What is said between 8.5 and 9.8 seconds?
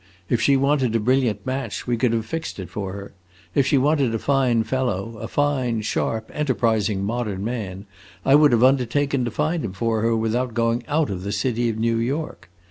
have undertaken to find him